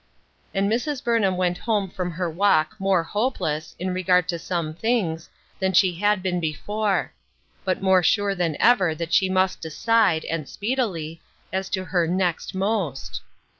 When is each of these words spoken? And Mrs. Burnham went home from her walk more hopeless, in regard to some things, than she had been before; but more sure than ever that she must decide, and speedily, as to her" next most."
And 0.51 0.67
Mrs. 0.67 1.03
Burnham 1.03 1.37
went 1.37 1.59
home 1.59 1.87
from 1.87 2.09
her 2.09 2.27
walk 2.27 2.75
more 2.79 3.03
hopeless, 3.03 3.75
in 3.77 3.93
regard 3.93 4.27
to 4.29 4.39
some 4.39 4.73
things, 4.73 5.29
than 5.59 5.73
she 5.73 5.93
had 5.93 6.23
been 6.23 6.39
before; 6.39 7.13
but 7.63 7.83
more 7.83 8.01
sure 8.01 8.33
than 8.33 8.57
ever 8.59 8.95
that 8.95 9.13
she 9.13 9.29
must 9.29 9.61
decide, 9.61 10.25
and 10.25 10.49
speedily, 10.49 11.21
as 11.53 11.69
to 11.69 11.85
her" 11.85 12.07
next 12.07 12.55
most." 12.55 13.21